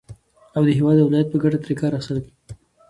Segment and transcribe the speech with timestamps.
[0.55, 2.17] او د هېواد او ولايت په گټه ترې كار واخيستل